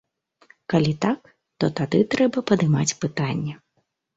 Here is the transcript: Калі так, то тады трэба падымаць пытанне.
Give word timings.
Калі 0.73 0.93
так, 1.05 1.19
то 1.63 1.69
тады 1.81 2.01
трэба 2.15 2.45
падымаць 2.53 2.89
пытанне. 3.05 3.53